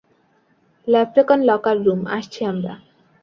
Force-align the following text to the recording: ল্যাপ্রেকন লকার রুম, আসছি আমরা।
ল্যাপ্রেকন 0.87 1.39
লকার 1.41 1.77
রুম, 1.83 2.01
আসছি 2.07 2.39
আমরা। 2.45 2.73